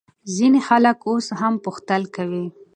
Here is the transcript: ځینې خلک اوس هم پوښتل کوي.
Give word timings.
ځینې 0.35 0.59
خلک 0.67 0.97
اوس 1.09 1.25
هم 1.39 1.53
پوښتل 1.65 2.01
کوي. 2.15 2.45